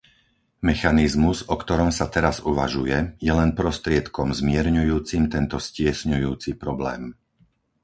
[0.69, 7.01] Mechanizmus, o ktorom sa teraz uvažuje, je len prostriedkom zmierňujúcim tento stiesňujúci problém.